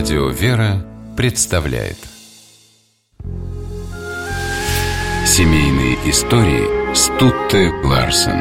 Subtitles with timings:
[0.00, 0.82] Радио «Вера»
[1.14, 1.98] представляет.
[5.26, 8.40] Семейные истории Стутте Ларсен.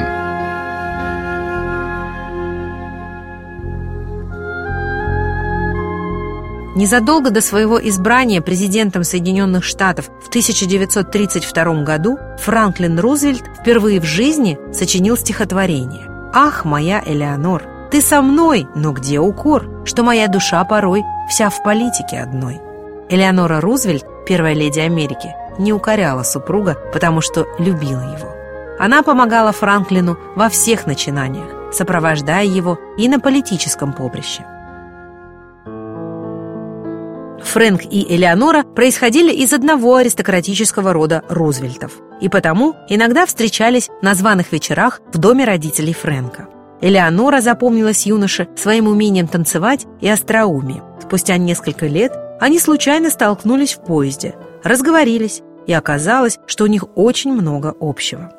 [6.77, 14.57] Незадолго до своего избрания президентом Соединенных Штатов в 1932 году Франклин Рузвельт впервые в жизни
[14.73, 21.03] сочинил стихотворение «Ах, моя Элеонор, ты со мной, но где укор, что моя душа порой
[21.29, 22.61] вся в политике одной?»
[23.09, 28.29] Элеонора Рузвельт, первая леди Америки, не укоряла супруга, потому что любила его.
[28.79, 34.45] Она помогала Франклину во всех начинаниях, сопровождая его и на политическом поприще.
[37.43, 44.51] Фрэнк и Элеонора происходили из одного аристократического рода Рузвельтов и потому иногда встречались на званых
[44.51, 46.47] вечерах в доме родителей Фрэнка.
[46.81, 50.83] Элеонора запомнилась юноше своим умением танцевать и остроумием.
[51.01, 57.33] Спустя несколько лет они случайно столкнулись в поезде, разговорились, и оказалось, что у них очень
[57.33, 58.31] много общего.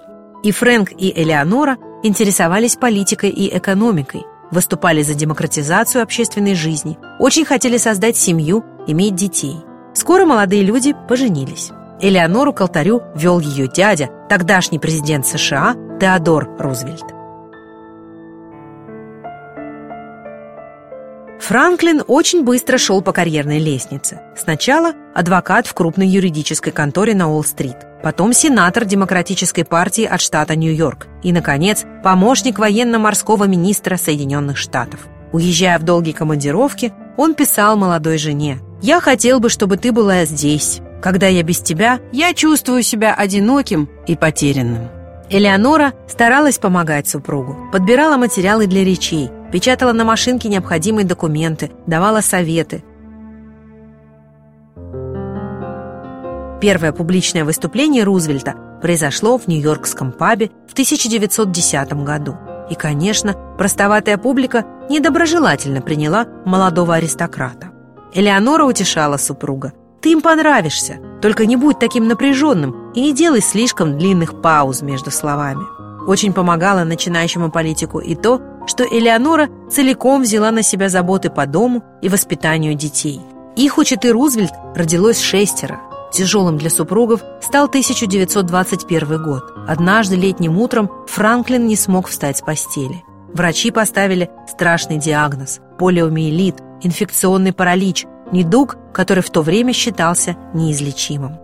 [0.42, 7.76] И Фрэнк, и Элеонора интересовались политикой и экономикой, выступали за демократизацию общественной жизни, очень хотели
[7.76, 9.56] создать семью, иметь детей.
[9.92, 11.72] Скоро молодые люди поженились.
[12.00, 17.19] Элеонору к алтарю вел ее дядя, тогдашний президент США Теодор Рузвельт.
[21.50, 24.20] Франклин очень быстро шел по карьерной лестнице.
[24.36, 31.08] Сначала адвокат в крупной юридической конторе на Уолл-стрит, потом сенатор Демократической партии от штата Нью-Йорк
[31.24, 35.00] и, наконец, помощник военно-морского министра Соединенных Штатов.
[35.32, 40.78] Уезжая в долгие командировки, он писал молодой жене «Я хотел бы, чтобы ты была здесь.
[41.02, 44.88] Когда я без тебя, я чувствую себя одиноким и потерянным».
[45.28, 52.82] Элеонора старалась помогать супругу, подбирала материалы для речей, печатала на машинке необходимые документы, давала советы.
[56.60, 62.36] Первое публичное выступление Рузвельта произошло в Нью-Йоркском пабе в 1910 году.
[62.68, 67.70] И, конечно, простоватая публика недоброжелательно приняла молодого аристократа.
[68.12, 69.72] Элеонора утешала супруга.
[70.02, 75.10] «Ты им понравишься, только не будь таким напряженным и не делай слишком длинных пауз между
[75.10, 75.62] словами».
[76.06, 81.82] Очень помогало начинающему политику и то, что Элеонора целиком взяла на себя заботы по дому
[82.02, 83.20] и воспитанию детей.
[83.56, 85.80] Их у Читы Рузвельт родилось шестеро.
[86.12, 89.44] Тяжелым для супругов стал 1921 год.
[89.68, 93.04] Однажды летним утром Франклин не смог встать с постели.
[93.32, 101.38] Врачи поставили страшный диагноз– полиомиелит, инфекционный паралич, недуг, который в то время считался неизлечимым.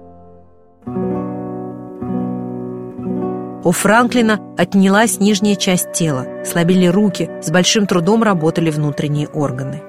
[3.67, 9.83] У Франклина отнялась нижняя часть тела, слабели руки, с большим трудом работали внутренние органы.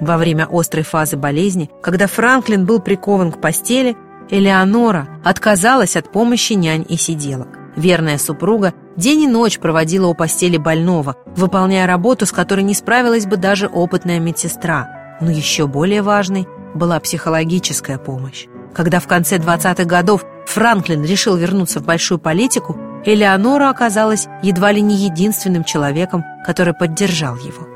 [0.00, 3.96] Во время острой фазы болезни, когда Франклин был прикован к постели,
[4.28, 7.48] Элеонора отказалась от помощи нянь и сиделок.
[7.74, 13.24] Верная супруга день и ночь проводила у постели больного, выполняя работу, с которой не справилась
[13.24, 15.16] бы даже опытная медсестра.
[15.22, 18.44] Но еще более важной была психологическая помощь.
[18.74, 24.80] Когда в конце 20-х годов Франклин решил вернуться в большую политику, Элеонора оказалась едва ли
[24.80, 27.66] не единственным человеком, который поддержал его.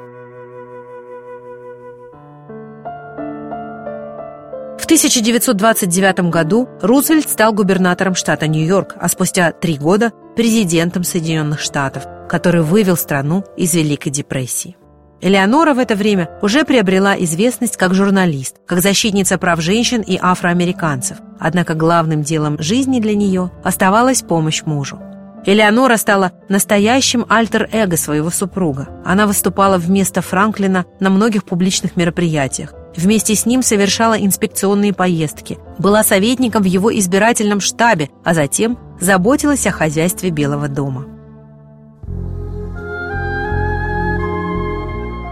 [4.78, 12.06] В 1929 году Рузвельт стал губернатором штата Нью-Йорк, а спустя три года– президентом Соединенных Штатов,
[12.28, 14.76] который вывел страну из Великой депрессии.
[15.20, 21.16] Элеонора в это время уже приобрела известность как журналист, как защитница прав женщин и афроамериканцев.
[21.40, 25.00] Однако главным делом жизни для нее оставалась помощь мужу.
[25.46, 28.88] Элеонора стала настоящим альтер-эго своего супруга.
[29.04, 32.74] Она выступала вместо Франклина на многих публичных мероприятиях.
[32.96, 39.66] Вместе с ним совершала инспекционные поездки, была советником в его избирательном штабе, а затем заботилась
[39.66, 41.06] о хозяйстве Белого дома.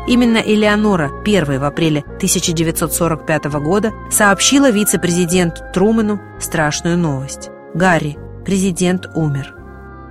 [0.06, 7.48] Именно Элеонора первой в апреле 1945 года сообщила вице-президенту Трумэну страшную новость.
[7.74, 9.63] Гарри, президент, умер.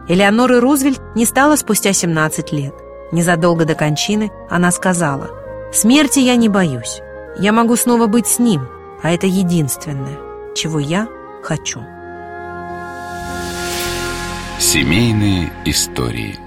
[0.07, 2.73] Элеоноры Рузвельт не стало спустя 17 лет.
[3.11, 5.29] Незадолго до кончины она сказала
[5.71, 7.01] «Смерти я не боюсь.
[7.37, 8.67] Я могу снова быть с ним,
[9.01, 10.17] а это единственное,
[10.55, 11.07] чего я
[11.41, 11.81] хочу».
[14.59, 16.39] Семейные истории